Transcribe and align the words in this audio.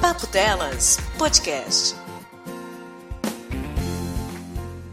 Papo 0.00 0.26
Delas 0.28 0.98
Podcast. 1.18 2.07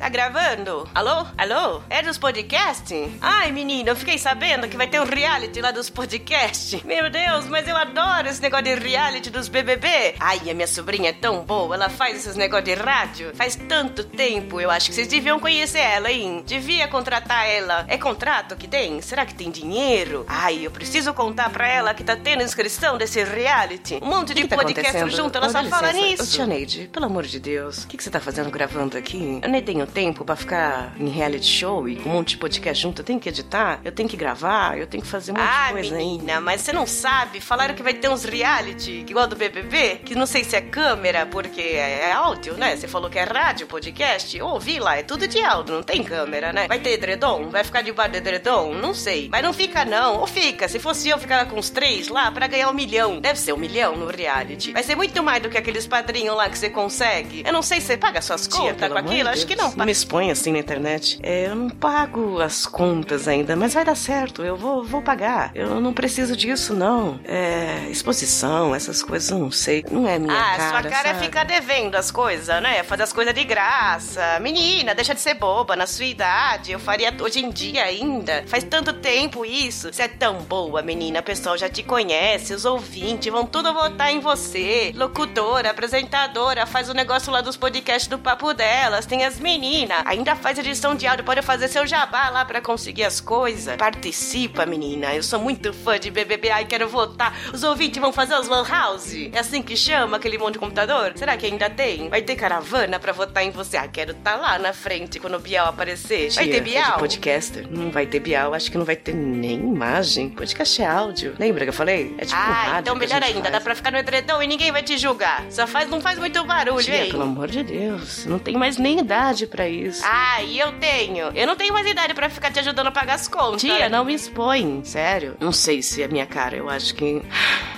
Tá 0.05 0.09
gravando? 0.09 0.87
Alô? 0.93 1.25
Alô? 1.35 1.81
É 1.89 2.03
dos 2.03 2.15
podcasts? 2.15 3.09
Ai, 3.19 3.51
menina, 3.51 3.89
eu 3.89 3.95
fiquei 3.95 4.19
sabendo 4.19 4.67
que 4.67 4.77
vai 4.77 4.85
ter 4.85 5.01
um 5.01 5.03
reality 5.03 5.59
lá 5.59 5.71
dos 5.71 5.89
podcasts. 5.89 6.83
Meu 6.83 7.09
Deus, 7.09 7.47
mas 7.47 7.67
eu 7.67 7.75
adoro 7.75 8.27
esse 8.27 8.39
negócio 8.39 8.65
de 8.65 8.75
reality 8.75 9.31
dos 9.31 9.47
BBB. 9.47 10.13
Ai, 10.19 10.47
a 10.47 10.53
minha 10.53 10.67
sobrinha 10.67 11.09
é 11.09 11.11
tão 11.11 11.43
boa, 11.43 11.73
ela 11.73 11.89
faz 11.89 12.17
esses 12.17 12.35
negócios 12.35 12.65
de 12.65 12.75
rádio. 12.75 13.31
Faz 13.33 13.55
tanto 13.55 14.03
tempo, 14.03 14.61
eu 14.61 14.69
acho 14.69 14.89
que 14.89 14.93
vocês 14.93 15.07
deviam 15.07 15.39
conhecer 15.39 15.79
ela, 15.79 16.11
hein? 16.11 16.43
Devia 16.45 16.87
contratar 16.87 17.49
ela. 17.49 17.83
É 17.87 17.97
contrato 17.97 18.55
que 18.55 18.67
tem? 18.67 19.01
Será 19.01 19.25
que 19.25 19.33
tem 19.33 19.49
dinheiro? 19.49 20.23
Ai, 20.27 20.67
eu 20.67 20.69
preciso 20.69 21.15
contar 21.15 21.49
pra 21.49 21.67
ela 21.67 21.95
que 21.95 22.03
tá 22.03 22.15
tendo 22.15 22.43
inscrição 22.43 22.95
desse 22.95 23.23
reality. 23.23 23.97
Um 24.03 24.09
monte 24.09 24.35
de 24.35 24.43
que 24.43 24.49
tá 24.49 24.57
podcast 24.57 25.09
junto, 25.09 25.35
ela 25.35 25.47
Ô, 25.47 25.49
só 25.49 25.63
dá 25.63 25.69
fala 25.71 25.91
licença. 25.91 26.07
nisso. 26.07 26.23
Ô, 26.23 26.27
tia 26.27 26.45
Neide, 26.45 26.89
pelo 26.93 27.07
amor 27.07 27.23
de 27.23 27.39
Deus, 27.39 27.85
o 27.85 27.87
que, 27.87 27.97
que 27.97 28.03
você 28.03 28.11
tá 28.11 28.19
fazendo 28.19 28.51
gravando 28.51 28.95
aqui? 28.95 29.39
Eu 29.41 29.49
nem 29.49 29.63
tenho 29.63 29.94
tempo 29.95 30.25
pra 30.25 30.35
ficar 30.35 30.93
em 30.99 31.07
reality 31.07 31.47
show 31.47 31.87
e 31.87 31.95
com 31.95 32.09
um 32.09 32.13
monte 32.13 32.29
de 32.31 32.37
podcast 32.37 32.83
junto. 32.83 33.01
Eu 33.01 33.05
tenho 33.05 33.19
que 33.19 33.29
editar, 33.29 33.79
eu 33.83 33.91
tenho 33.93 34.09
que 34.09 34.17
gravar, 34.17 34.77
eu 34.77 34.85
tenho 34.85 35.01
que 35.01 35.09
fazer 35.09 35.31
um 35.31 35.35
monte 35.35 35.47
Ah, 35.47 35.67
de 35.67 35.73
coisa 35.73 35.95
ainda. 35.95 36.05
menina, 36.17 36.41
mas 36.41 36.61
você 36.61 36.73
não 36.73 36.85
sabe? 36.85 37.39
Falaram 37.39 37.73
que 37.73 37.81
vai 37.81 37.93
ter 37.93 38.09
uns 38.09 38.25
reality, 38.25 39.05
igual 39.09 39.25
do 39.25 39.35
BBB, 39.37 40.01
que 40.03 40.13
não 40.13 40.25
sei 40.25 40.43
se 40.43 40.53
é 40.55 40.61
câmera, 40.61 41.25
porque 41.25 41.61
é, 41.61 42.09
é 42.09 42.11
áudio, 42.11 42.55
né? 42.55 42.75
Você 42.75 42.87
falou 42.89 43.09
que 43.09 43.17
é 43.17 43.23
rádio, 43.23 43.67
podcast. 43.67 44.37
Eu 44.37 44.47
ouvi 44.47 44.79
lá, 44.79 44.97
é 44.97 45.03
tudo 45.03 45.27
de 45.27 45.41
áudio, 45.43 45.73
não 45.75 45.83
tem 45.83 46.03
câmera, 46.03 46.51
né? 46.51 46.67
Vai 46.67 46.79
ter 46.79 46.89
edredom? 46.91 47.49
Vai 47.49 47.63
ficar 47.63 47.81
debaixo 47.81 48.11
do 48.11 48.17
edredom? 48.17 48.73
Não 48.73 48.93
sei. 48.93 49.29
Mas 49.31 49.41
não 49.43 49.53
fica, 49.53 49.85
não. 49.85 50.19
Ou 50.19 50.27
fica. 50.27 50.67
Se 50.67 50.77
fosse 50.77 51.07
eu, 51.07 51.17
ficava 51.17 51.49
com 51.49 51.57
os 51.57 51.69
três 51.69 52.09
lá 52.09 52.29
pra 52.31 52.47
ganhar 52.47 52.69
um 52.69 52.73
milhão. 52.73 53.21
Deve 53.21 53.39
ser 53.39 53.53
um 53.53 53.57
milhão 53.57 53.95
no 53.95 54.07
reality. 54.07 54.73
Vai 54.73 54.83
ser 54.83 54.95
muito 54.95 55.23
mais 55.23 55.41
do 55.41 55.49
que 55.49 55.57
aqueles 55.57 55.87
padrinhos 55.87 56.35
lá 56.35 56.49
que 56.49 56.57
você 56.57 56.69
consegue. 56.69 57.43
Eu 57.45 57.53
não 57.53 57.61
sei 57.61 57.79
se 57.79 57.87
você 57.87 57.97
paga 57.97 58.21
suas 58.21 58.45
contas 58.47 58.91
com 58.91 58.97
aquilo. 58.97 59.23
de 59.23 59.29
Acho 59.29 59.47
que 59.47 59.55
Deus, 59.55 59.69
Não 59.69 59.77
paga. 59.77 59.84
Me 59.85 59.91
expõe 59.91 60.31
assim 60.31 60.51
na 60.51 60.59
internet. 60.59 61.19
É, 61.21 61.47
eu 61.47 61.55
não 61.55 61.69
pago 61.69 62.41
as 62.41 62.65
contas 62.65 63.27
ainda, 63.27 63.55
mas 63.55 63.73
vai 63.73 63.85
dar 63.85 63.95
certo. 63.95 64.43
Eu 64.43 64.55
vou, 64.57 64.83
vou 64.83 65.01
pagar. 65.01 65.51
Eu 65.53 65.79
não 65.79 65.93
preciso 65.93 66.35
disso, 66.35 66.73
não. 66.73 67.19
É, 67.25 67.87
exposição, 67.89 68.73
essas 68.75 69.01
coisas, 69.03 69.29
eu 69.29 69.39
não 69.39 69.51
sei. 69.51 69.83
Não 69.89 70.07
é 70.07 70.17
minha 70.19 70.33
Ah, 70.33 70.57
cara. 70.57 70.81
sua 70.81 70.91
cara 70.91 71.09
é 71.09 71.13
sabe? 71.13 71.25
ficar 71.25 71.43
devendo 71.45 71.95
as 71.95 72.11
coisas, 72.11 72.47
né? 72.61 72.83
Fazer 72.83 73.03
as 73.03 73.13
coisas 73.13 73.33
de 73.33 73.43
graça. 73.43 74.39
Menina, 74.41 74.95
deixa 74.95 75.13
de 75.13 75.21
ser 75.21 75.35
boba. 75.35 75.75
Na 75.75 75.85
sua 75.87 76.05
idade, 76.05 76.71
eu 76.71 76.79
faria 76.79 77.13
hoje 77.21 77.39
em 77.39 77.49
dia 77.49 77.83
ainda. 77.83 78.43
Faz 78.47 78.63
tanto 78.63 78.93
tempo 78.93 79.45
isso. 79.45 79.91
Você 79.93 80.03
é 80.03 80.07
tão 80.07 80.39
boa, 80.43 80.81
menina. 80.81 81.19
O 81.19 81.23
pessoal 81.23 81.57
já 81.57 81.69
te 81.69 81.83
conhece, 81.83 82.53
os 82.53 82.65
ouvintes 82.65 83.31
vão 83.31 83.45
tudo 83.45 83.73
votar 83.73 84.11
em 84.11 84.19
você. 84.19 84.91
Locutora, 84.95 85.69
apresentadora, 85.71 86.65
faz 86.65 86.89
o 86.89 86.93
negócio 86.93 87.31
lá 87.31 87.41
dos 87.41 87.57
podcasts 87.57 88.07
do 88.07 88.17
Papo 88.17 88.53
Delas. 88.53 89.05
Tem 89.05 89.23
as 89.25 89.39
meninas. 89.39 89.64
Ainda 90.05 90.35
faz 90.35 90.57
edição 90.59 90.95
de 90.95 91.07
áudio, 91.07 91.23
pode 91.25 91.41
fazer 91.41 91.67
seu 91.67 91.85
jabá 91.87 92.29
lá 92.29 92.45
pra 92.45 92.61
conseguir 92.61 93.03
as 93.03 93.19
coisas. 93.19 93.75
Participa, 93.77 94.65
menina. 94.65 95.13
Eu 95.15 95.23
sou 95.23 95.39
muito 95.39 95.73
fã 95.73 95.99
de 95.99 96.11
BBB. 96.11 96.49
Ai, 96.51 96.65
quero 96.65 96.87
votar. 96.87 97.33
Os 97.53 97.63
ouvintes 97.63 97.99
vão 97.99 98.11
fazer 98.13 98.35
os 98.35 98.47
Lan 98.47 98.63
House. 98.67 99.13
É 99.31 99.39
assim 99.39 99.61
que 99.61 99.75
chama 99.75 100.17
aquele 100.17 100.37
monte 100.37 100.53
de 100.53 100.59
computador? 100.59 101.13
Será 101.15 101.35
que 101.37 101.45
ainda 101.45 101.69
tem? 101.69 102.09
Vai 102.09 102.21
ter 102.21 102.35
caravana 102.35 102.99
pra 102.99 103.11
votar 103.11 103.43
em 103.43 103.51
você? 103.51 103.77
Ah, 103.77 103.87
quero 103.87 104.11
estar 104.11 104.35
lá 104.35 104.59
na 104.59 104.73
frente 104.73 105.19
quando 105.19 105.35
o 105.35 105.39
Bial 105.39 105.67
aparecer. 105.67 106.29
Vai 106.31 106.45
Tia, 106.45 106.53
ter 106.53 106.57
é 106.57 106.59
de 106.61 106.69
Bial? 106.71 106.97
podcaster. 106.99 107.67
Não 107.69 107.89
vai 107.91 108.05
ter 108.05 108.19
Bial. 108.19 108.53
Acho 108.53 108.71
que 108.71 108.77
não 108.77 108.85
vai 108.85 108.95
ter 108.95 109.13
nem 109.13 109.55
imagem. 109.59 110.29
Podcast 110.29 110.81
é 110.81 110.85
áudio. 110.85 111.35
Lembra 111.39 111.63
que 111.65 111.69
eu 111.69 111.73
falei? 111.73 112.13
É 112.17 112.25
tipo 112.25 112.35
um 112.35 112.43
Ah, 112.43 112.51
rádio 112.63 112.79
então 112.81 112.95
melhor 112.95 113.23
ainda, 113.23 113.41
dá 113.43 113.51
faz. 113.51 113.63
pra 113.63 113.75
ficar 113.75 113.91
no 113.91 113.97
edredom 113.97 114.41
e 114.41 114.47
ninguém 114.47 114.71
vai 114.71 114.83
te 114.83 114.97
julgar. 114.97 115.43
Só 115.49 115.65
faz, 115.65 115.89
não 115.89 116.01
faz 116.01 116.17
muito 116.19 116.43
barulho, 116.45 116.83
Tia, 116.83 117.05
hein? 117.05 117.11
pelo 117.11 117.23
amor 117.23 117.47
de 117.47 117.63
Deus. 117.63 118.25
Não 118.25 118.37
tem 118.39 118.55
mais 118.57 118.77
nem 118.77 118.99
idade 118.99 119.47
isso. 119.67 120.03
Ah, 120.05 120.41
e 120.41 120.59
eu 120.59 120.71
tenho. 120.73 121.31
Eu 121.33 121.47
não 121.47 121.55
tenho 121.55 121.73
mais 121.73 121.87
idade 121.87 122.13
pra 122.13 122.29
ficar 122.29 122.51
te 122.51 122.59
ajudando 122.59 122.87
a 122.87 122.91
pagar 122.91 123.15
as 123.15 123.27
contas. 123.27 123.61
Tia, 123.61 123.89
não 123.89 124.03
me 124.05 124.13
expõe, 124.13 124.81
sério. 124.83 125.35
Não 125.39 125.51
sei 125.51 125.81
se 125.81 126.03
é 126.03 126.07
minha 126.07 126.25
cara, 126.25 126.55
eu 126.55 126.69
acho 126.69 126.93
que. 126.95 127.21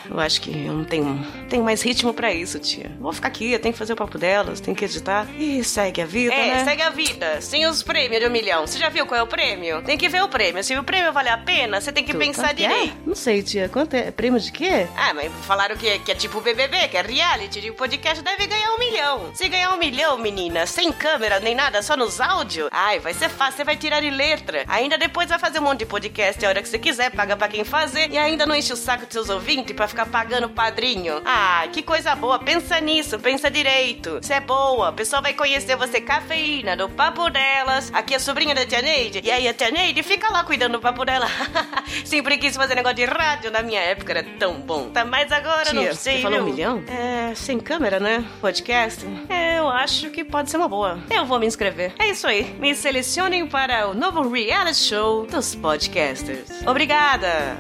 Eu 0.10 0.20
acho 0.20 0.42
que 0.42 0.50
eu 0.52 0.74
não 0.74 0.84
tenho, 0.84 1.26
tenho 1.50 1.64
mais 1.64 1.82
ritmo 1.82 2.14
pra 2.14 2.34
isso, 2.34 2.60
tia. 2.60 2.92
Vou 3.00 3.12
ficar 3.14 3.28
aqui, 3.28 3.52
eu 3.52 3.60
tenho 3.60 3.74
que 3.74 3.80
fazer 3.80 3.94
o 3.94 3.96
papo 3.96 4.18
delas, 4.18 4.60
tenho 4.60 4.76
que 4.76 4.86
editar. 4.86 5.28
E 5.38 5.64
segue 5.64 6.02
a 6.02 6.06
vida, 6.06 6.34
É, 6.34 6.56
né? 6.56 6.64
segue 6.64 6.82
a 6.82 6.90
vida. 6.90 7.42
Sem 7.42 7.66
os 7.68 7.84
prêmios 7.84 8.22
de 8.22 8.28
um 8.28 8.32
milhão. 8.32 8.66
Você 8.66 8.78
já 8.80 8.90
viu 8.90 9.06
qual 9.06 9.20
é 9.20 9.24
o 9.24 9.28
prêmio? 9.28 9.82
Tem 9.84 9.98
que 9.98 10.08
ver 10.10 10.24
o 10.24 10.28
prêmio. 10.30 10.64
Se 10.64 10.76
o 10.78 10.84
prêmio 10.84 11.12
valer 11.14 11.32
a 11.32 11.38
pena, 11.38 11.80
você 11.82 11.92
tem 11.92 12.04
que 12.04 12.14
Tu, 12.14 12.18
pensar 12.20 12.52
é? 12.52 12.54
direito. 12.54 12.96
Não 13.06 13.16
sei, 13.16 13.42
tia. 13.44 13.70
Quanto 13.70 13.94
é? 13.96 14.12
Prêmio 14.12 14.40
de 14.40 14.52
quê? 14.52 14.88
Ah, 14.96 15.14
mas 15.14 15.32
falaram 15.46 15.76
que, 15.76 16.00
que 16.00 16.12
é 16.12 16.16
tipo 16.16 16.40
BBB, 16.42 16.88
que 16.88 16.98
é 16.98 17.02
reality, 17.02 17.62
de 17.62 17.72
podcast 17.72 18.24
deve 18.24 18.48
ganhar 18.48 18.72
um 18.74 18.80
milhão. 18.80 19.32
Se 19.34 19.48
ganhar 19.50 19.74
um 19.74 19.78
milhão, 19.78 20.18
menina, 20.18 20.66
sem 20.66 20.92
câmera 20.92 21.40
nem 21.40 21.54
nada, 21.56 21.82
só 21.82 21.96
nos 21.98 22.20
áudios, 22.22 22.70
ai, 22.72 23.00
vai 23.00 23.14
ser 23.14 23.30
fácil, 23.30 23.58
você 23.58 23.64
vai 23.64 23.76
tirar 23.76 24.02
de 24.02 24.10
letra. 24.10 24.64
Ainda 24.68 24.98
depois 24.98 25.30
vai 25.30 25.40
fazer 25.40 25.60
um 25.60 25.64
monte 25.64 25.80
de 25.80 25.86
podcast 25.86 26.44
a 26.46 26.50
hora 26.50 26.62
que 26.62 26.70
você 26.70 26.80
quiser, 26.80 27.12
paga 27.12 27.36
pra 27.36 27.48
quem 27.48 27.64
fazer, 27.64 28.10
e 28.12 28.18
ainda 28.18 28.46
não 28.46 28.56
enche 28.56 28.72
o 28.74 28.76
saco 28.76 29.06
dos 29.06 29.14
seus 29.14 29.30
ouvintes 29.30 29.76
pra 29.76 29.88
ficar 29.88 29.97
pagando 30.06 30.50
padrinho. 30.50 31.22
Ah, 31.26 31.68
que 31.72 31.82
coisa 31.82 32.16
boa, 32.16 32.40
pensa 32.40 32.80
nisso, 32.80 33.20
pensa 33.20 33.50
direito. 33.50 34.20
Você 34.22 34.36
é 34.36 34.40
boa, 34.40 34.90
o 34.90 34.94
pessoal 34.94 35.22
vai 35.22 35.34
conhecer 35.34 35.76
você, 35.76 36.00
cafeína, 36.00 36.76
do 36.76 36.90
papo 36.90 37.30
delas. 37.30 37.92
Aqui 37.94 38.14
é 38.14 38.18
a 38.18 38.20
sobrinha 38.20 38.54
da 38.54 38.66
tia 38.66 38.82
Neide, 38.82 39.22
e 39.24 39.32
aí 39.32 39.48
a 39.48 39.54
tia 39.54 39.72
Neide 39.72 40.04
fica 40.04 40.30
lá 40.32 40.44
cuidando 40.44 40.74
do 40.74 40.82
papo 40.82 41.04
dela. 41.06 41.28
Sempre 42.06 42.38
quis 42.38 42.56
fazer 42.56 42.76
negócio 42.76 42.96
de 42.98 43.06
rádio 43.06 43.52
na 43.52 43.62
minha 43.62 43.82
época, 43.82 44.12
era 44.14 44.24
tão 44.38 44.60
bom. 44.62 44.90
Tá, 44.90 45.04
mas 45.06 45.32
agora 45.32 45.66
Tia, 45.66 45.74
não 45.74 45.84
você 45.88 45.96
sei, 45.96 46.22
falou 46.22 46.40
um 46.40 46.46
milhão? 46.46 46.84
É, 46.88 47.34
sem 47.36 47.60
câmera, 47.60 48.00
né? 48.00 48.26
Podcast? 48.40 49.06
É, 49.30 49.60
eu 49.60 49.68
acho 49.68 50.10
que 50.10 50.24
pode 50.24 50.50
ser 50.50 50.58
uma 50.58 50.68
boa. 50.68 51.00
Eu 51.10 51.26
vou 51.26 51.40
me 51.40 51.46
inscrever. 51.46 51.94
É 52.00 52.10
isso 52.10 52.28
aí. 52.28 52.56
Me 52.60 52.74
selecionem 52.76 53.48
para 53.48 53.88
o 53.90 53.94
novo 53.94 54.28
reality 54.30 54.78
show 54.80 55.26
dos 55.26 55.56
podcasters. 55.56 56.50
Obrigada! 56.66 57.58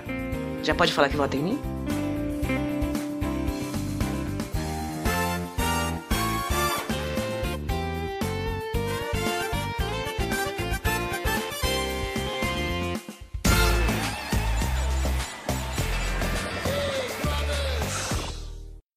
Já 0.63 0.75
pode 0.75 0.91
falar 0.93 1.09
que 1.09 1.15
vota 1.15 1.35
em 1.35 1.41
mim? 1.41 1.76